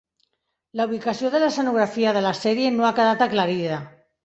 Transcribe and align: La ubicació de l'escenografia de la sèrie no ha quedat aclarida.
La 0.79 0.87
ubicació 0.89 1.31
de 1.35 1.41
l'escenografia 1.43 2.15
de 2.19 2.25
la 2.29 2.33
sèrie 2.41 2.73
no 2.81 2.91
ha 2.91 2.95
quedat 3.03 3.25
aclarida. 3.31 3.81